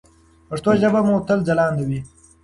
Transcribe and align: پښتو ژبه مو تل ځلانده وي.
پښتو 0.47 0.69
ژبه 0.81 0.99
مو 1.07 1.15
تل 1.27 1.39
ځلانده 1.47 1.83
وي. 1.89 1.99